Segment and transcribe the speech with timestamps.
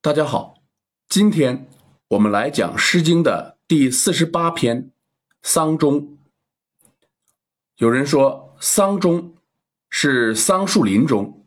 [0.00, 0.62] 大家好，
[1.08, 1.68] 今天
[2.10, 4.84] 我们来讲《诗经》的第四十八篇
[5.42, 6.00] 《桑中》。
[7.78, 9.34] 有人说“桑中”
[9.90, 11.44] 是桑树林中，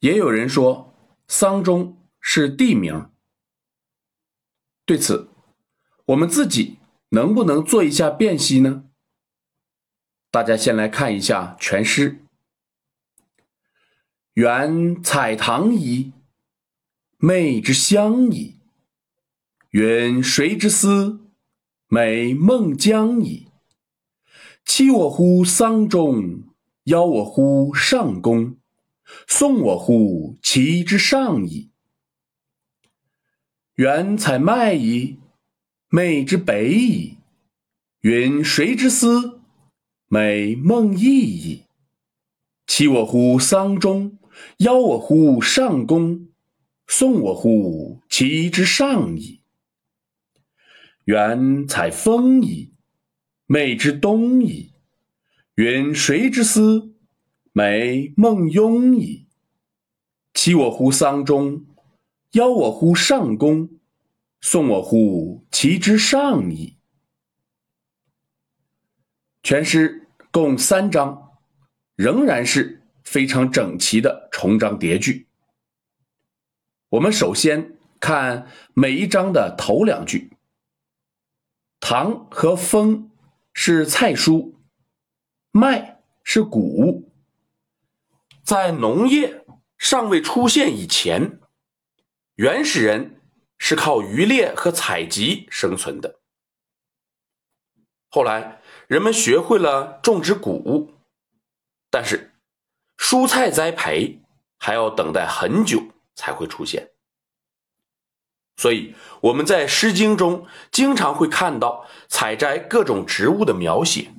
[0.00, 0.94] 也有人说
[1.26, 3.10] “桑中”是地名。
[4.84, 5.30] 对此，
[6.04, 6.78] 我们自己
[7.08, 8.84] 能不能做一下辨析呢？
[10.30, 12.18] 大家先来看一下全诗
[14.34, 16.12] ：“原采唐矣。”
[17.24, 18.56] 昧之乡矣，
[19.70, 21.20] 云谁之思？
[21.86, 23.46] 美孟姜矣。
[24.64, 26.42] 欺我乎桑中，
[26.86, 28.56] 邀我乎上宫，
[29.28, 31.70] 送我乎其之上矣。
[33.74, 35.20] 原采麦矣，
[35.90, 37.18] 昧之北矣，
[38.00, 39.40] 云谁之思？
[40.08, 41.66] 美孟邑矣。
[42.66, 44.18] 欺我乎桑中，
[44.56, 46.26] 邀我乎上宫。
[46.94, 49.40] 送我乎其之上矣。
[51.04, 52.74] 原采风矣，
[53.46, 54.74] 昧之东矣。
[55.54, 56.94] 云谁之思？
[57.52, 59.26] 美孟雍矣。
[60.34, 61.64] 欺我乎桑中，
[62.32, 63.70] 邀我乎上宫，
[64.42, 66.76] 送我乎其之上矣。
[69.42, 71.30] 全诗共三章，
[71.96, 75.26] 仍然是非常整齐的重章叠句。
[76.92, 80.36] 我们首先看每一章的头两句。
[81.80, 83.10] 唐和风
[83.54, 84.56] 是菜蔬，
[85.52, 87.10] 麦是谷物。
[88.44, 89.42] 在农业
[89.78, 91.40] 尚未出现以前，
[92.34, 93.22] 原始人
[93.56, 96.20] 是靠渔猎和采集生存的。
[98.10, 100.92] 后来人们学会了种植谷物，
[101.88, 102.34] 但是
[102.98, 104.20] 蔬菜栽培
[104.58, 105.82] 还要等待很久。
[106.22, 106.92] 才会出现，
[108.54, 114.12] 所以我们在《诗经》中经常会看到采摘各种植物的描写。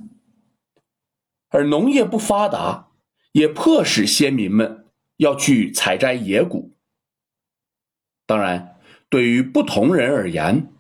[1.47, 2.89] 而农业不发达，
[3.31, 6.75] 也迫使先民们要去采摘野谷。
[8.25, 10.73] 当然，对于不同人而言，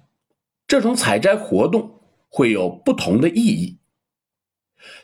[0.67, 3.79] 这种采摘活动会有不同的意义。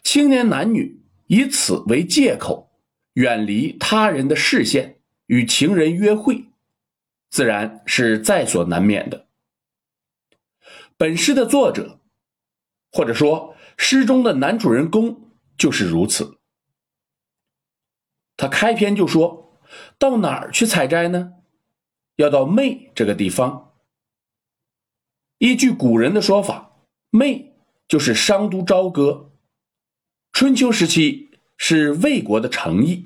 [0.04, 2.78] 青年男女以此为借口，
[3.14, 4.99] 远离他人的视线。
[5.30, 6.46] 与情人约会，
[7.30, 9.28] 自然是在所难免的。
[10.98, 12.00] 本诗的作者，
[12.92, 16.40] 或者说诗中的男主人公，就是如此。
[18.36, 19.60] 他开篇就说
[20.00, 21.34] ：“到哪儿去采摘呢？
[22.16, 23.76] 要到昧这个地方。
[25.38, 26.76] 依据古人的说法，
[27.12, 27.56] 昧
[27.88, 29.32] 就是商都朝歌，
[30.34, 33.06] 春秋时期是魏国的城邑。”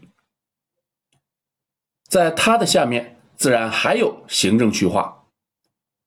[2.13, 5.25] 在它的下面，自然还有行政区划，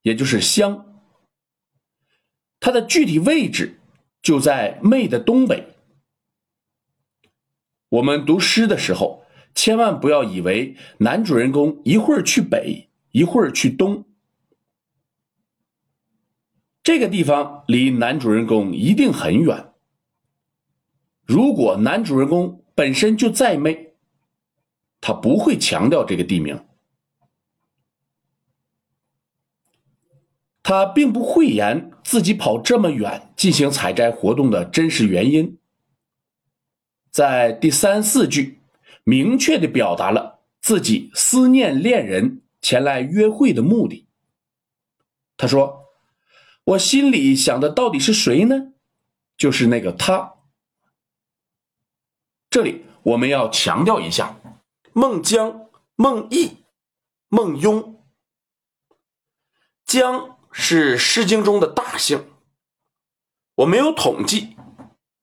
[0.03, 1.03] 也就是乡。
[2.61, 3.81] 它的具体位置
[4.23, 5.75] 就在昧的东北。
[7.89, 14.05] 我们读诗的时候，千万不要以为男主人公一会儿去北，一会儿去东。
[16.85, 19.73] 这个地方离男主人公一定很远。
[21.25, 23.86] 如果男主人公本身就在昧。
[25.01, 26.65] 他不会强调这个地名，
[30.63, 35.59] 他并不讳言自己跑这么远进行采摘活动的真实原因。
[37.11, 38.61] 在第三四句，
[39.05, 44.09] 明确的表达了自己思念恋人前来约会的目的。
[45.37, 45.85] 他说
[46.65, 48.73] ：“我心里想的到底是谁呢？
[49.37, 50.35] 就是那个他。”
[52.51, 54.41] 这里我们要强调一下。
[54.99, 56.65] 孟姜、孟义、
[57.29, 58.03] 孟雍，
[59.85, 62.31] 姜是《诗经》中的大姓，
[63.57, 64.57] 我没有统计，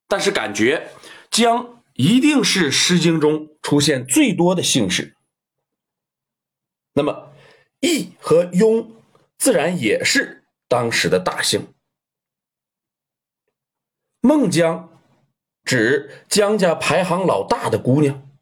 [0.07, 0.91] 但是感觉
[1.31, 5.17] 姜一定是《诗经》中出现最多的姓氏。
[6.93, 7.33] 那么，
[7.79, 8.95] 邑和雍
[9.39, 11.73] 自然也是当时的大姓。
[14.21, 15.01] 孟姜
[15.63, 18.15] 指姜家排行老大的姑娘。《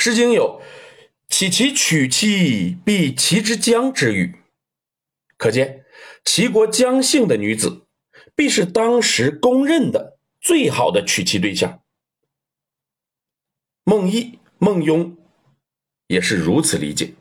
[0.00, 0.62] 诗经》有
[1.26, 4.36] “岂其娶妻，必其之姜”之语，
[5.36, 5.84] 可见
[6.24, 7.88] 齐国姜姓的女子
[8.36, 11.82] 必是当时公认的最好的娶妻对象。
[13.82, 15.16] 孟毅、孟雍
[16.06, 17.14] 也是如此理解。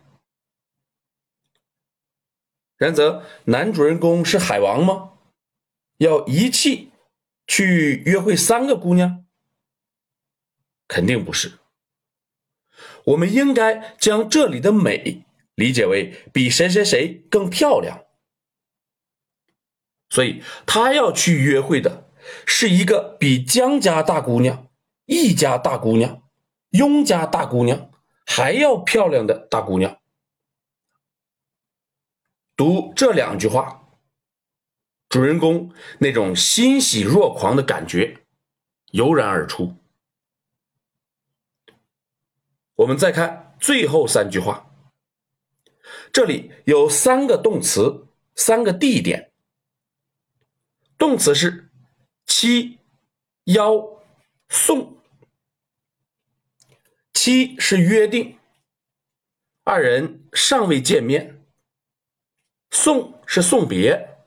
[2.78, 5.14] 然则，男主人公是海王吗？
[5.98, 6.92] 要一气
[7.48, 9.26] 去约会三个姑娘？
[10.88, 11.58] 肯定不是。
[13.08, 15.26] 我们应该将这里的美
[15.56, 18.06] 理解为比谁谁谁更漂亮。
[20.10, 22.10] 所以，他要去约会的
[22.46, 24.68] 是一个比江家大姑娘、
[25.06, 26.24] 易家大姑娘、
[26.72, 27.92] 雍家大姑娘
[28.26, 30.00] 还要漂亮的大姑娘。
[32.56, 33.88] 读这两句话，
[35.10, 38.26] 主人公那种欣喜若狂的感觉
[38.92, 39.76] 油然而出。
[42.78, 44.72] 我们再看最后三句话，
[46.14, 49.32] 这里有三个动词，三个地点。
[50.96, 51.70] 动词是
[52.28, 52.80] 七、
[53.46, 54.04] 邀、
[54.50, 54.98] 送。
[57.14, 58.38] 七是约定，
[59.64, 61.44] 二人尚未见面。
[62.70, 64.20] 送是送别，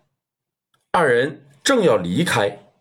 [0.91, 2.73] 二人正要离开。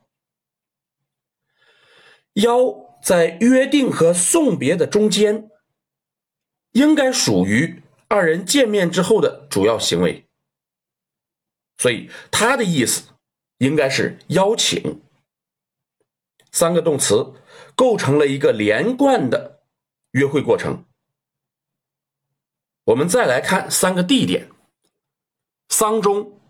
[2.33, 5.50] 邀在约定和送别的中间，
[6.71, 10.27] 应该属于二人见面之后的主要行为，
[11.77, 13.13] 所以它的意思
[13.57, 15.01] 应该是邀请。
[16.51, 17.33] 三个动词
[17.75, 19.63] 构成了一个连贯的
[20.12, 20.86] 约会过程。
[22.86, 24.50] 我们再来看三个地点。
[25.69, 26.42] 桑中，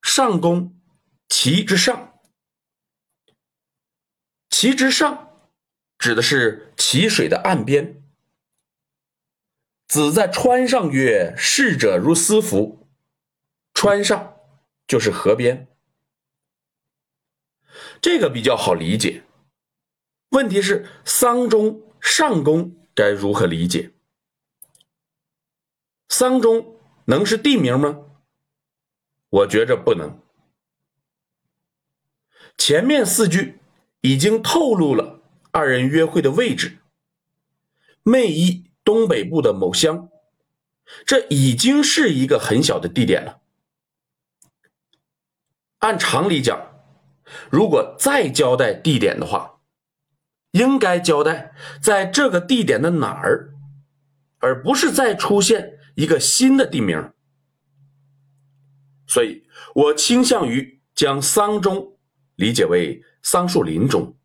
[0.00, 0.80] 上宫，
[1.28, 2.18] 旗之上。
[4.48, 5.38] 旗之上，
[5.98, 8.01] 指的是淇水的岸边。
[9.92, 12.88] 子在川上曰：“逝者如斯夫。”
[13.74, 14.36] 川上
[14.86, 15.68] 就是河边。
[18.00, 19.22] 这个比较好理解。
[20.30, 23.90] 问题是桑中上宫该如何理解？
[26.08, 26.74] 桑中
[27.04, 28.06] 能是地名吗？
[29.28, 30.18] 我觉着不能。
[32.56, 33.58] 前面四句
[34.00, 36.78] 已经透露了二人约会的位置，
[38.02, 40.08] 魅邑东北部的某乡，
[41.06, 43.40] 这已经是一个很小的地点了。
[45.78, 46.84] 按常理讲，
[47.50, 49.60] 如果再交代地点的话，
[50.52, 53.54] 应该交代在这个地点的哪儿，
[54.38, 57.12] 而不是再出现一个新的地名。
[59.06, 61.98] 所以我倾向于将桑中
[62.36, 64.16] 理解为桑树林中。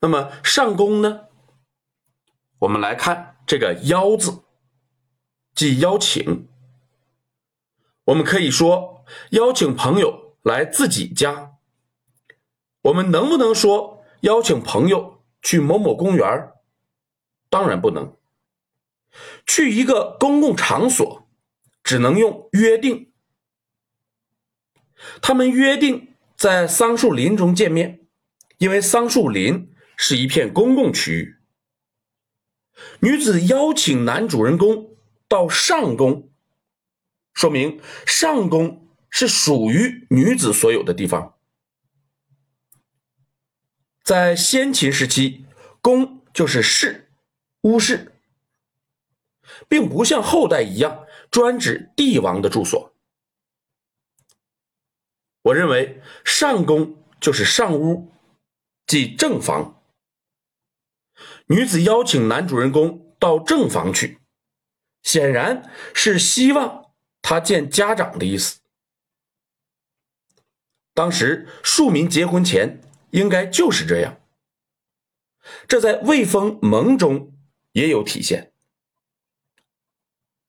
[0.00, 1.26] 那么上宫呢？
[2.60, 4.42] 我们来看这个“邀”字，
[5.54, 6.48] 即邀请。
[8.04, 11.56] 我们可以说邀请朋友来自己家。
[12.82, 16.52] 我们能不能说邀请朋友去某某公园？
[17.48, 18.16] 当然不能。
[19.46, 21.26] 去一个公共场所。
[21.82, 23.10] 只能用约定。
[25.20, 28.06] 他们约定在桑树林中见面，
[28.58, 31.39] 因为桑树林是一片公共区域。
[33.00, 34.96] 女子邀请男主人公
[35.28, 36.30] 到上宫，
[37.32, 41.36] 说明上宫是属于女子所有的地方。
[44.02, 45.46] 在先秦时期，
[45.80, 47.10] 宫就是室、
[47.62, 48.12] 屋室，
[49.68, 51.06] 并不像后代一样。
[51.30, 52.92] 专指帝王的住所。
[55.42, 58.10] 我认为上宫就是上屋，
[58.84, 59.79] 即正房。
[61.46, 64.18] 女子邀请男主人公到正房去，
[65.02, 68.60] 显然是希望他见家长的意思。
[70.94, 74.20] 当时庶民结婚前应该就是这样，
[75.66, 77.32] 这在未封盟中
[77.72, 78.52] 也有体现。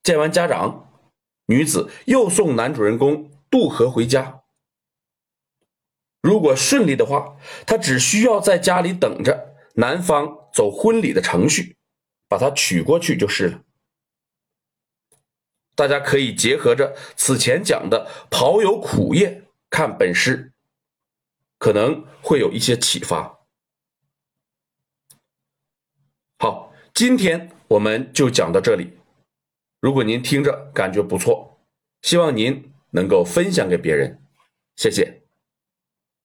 [0.04, 0.92] 见完家长，
[1.46, 4.42] 女子又送男主人公渡河回家。
[6.22, 11.78] 如果顺利的话，她只需要在家里等着男方走婚礼的程序，
[12.28, 13.64] 把它娶过去就是了。
[15.76, 20.54] 大家可以结合着此前讲的“跑有苦业”看本诗，
[21.58, 23.40] 可能会有一些启发。
[26.38, 28.98] 好，今天我们就讲到这里。
[29.80, 31.60] 如果您听着感觉不错，
[32.02, 34.22] 希望您能够分享给别人，
[34.76, 35.21] 谢谢。